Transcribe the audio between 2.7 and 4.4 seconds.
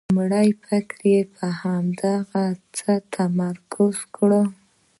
څه متمرکز کړ.